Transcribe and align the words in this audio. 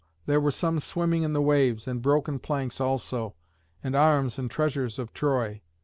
there 0.25 0.41
were 0.41 0.49
some 0.49 0.79
swimming 0.79 1.21
in 1.21 1.33
the 1.33 1.43
waves, 1.43 1.87
and 1.87 2.01
broken 2.01 2.39
planks 2.39 2.81
also, 2.81 3.35
and 3.83 3.95
arms 3.95 4.39
and 4.39 4.49
treasures 4.49 4.97
of 4.97 5.13
Troy. 5.13 5.61